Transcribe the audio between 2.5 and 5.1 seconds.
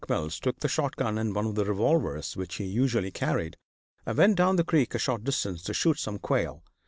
he usually carried and went down the creek a